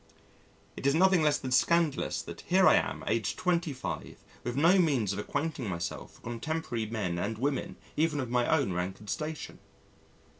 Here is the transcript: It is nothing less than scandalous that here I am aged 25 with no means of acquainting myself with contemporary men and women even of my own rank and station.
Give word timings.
It 0.75 0.87
is 0.87 0.95
nothing 0.95 1.21
less 1.21 1.37
than 1.37 1.51
scandalous 1.51 2.23
that 2.23 2.41
here 2.47 2.67
I 2.67 2.73
am 2.73 3.03
aged 3.05 3.37
25 3.37 4.17
with 4.43 4.55
no 4.55 4.79
means 4.79 5.13
of 5.13 5.19
acquainting 5.19 5.69
myself 5.69 6.15
with 6.15 6.23
contemporary 6.23 6.87
men 6.87 7.19
and 7.19 7.37
women 7.37 7.75
even 7.95 8.19
of 8.19 8.27
my 8.31 8.47
own 8.47 8.73
rank 8.73 8.99
and 8.99 9.07
station. 9.07 9.59